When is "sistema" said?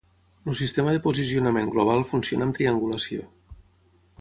0.61-0.95